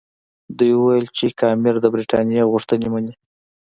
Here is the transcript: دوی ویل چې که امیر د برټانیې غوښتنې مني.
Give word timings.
دوی 0.57 0.73
ویل 0.77 1.05
چې 1.17 1.25
که 1.37 1.45
امیر 1.53 1.75
د 1.81 1.85
برټانیې 1.93 2.43
غوښتنې 2.51 2.87
مني. 2.93 3.13